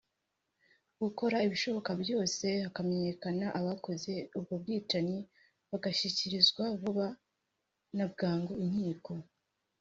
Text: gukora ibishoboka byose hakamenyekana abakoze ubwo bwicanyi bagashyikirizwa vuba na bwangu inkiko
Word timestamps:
gukora 1.01 1.37
ibishoboka 1.45 1.91
byose 2.03 2.45
hakamenyekana 2.65 3.45
abakoze 3.59 4.13
ubwo 4.37 4.53
bwicanyi 4.61 5.17
bagashyikirizwa 5.69 6.63
vuba 6.81 7.07
na 7.97 8.05
bwangu 8.11 8.53
inkiko 8.65 9.11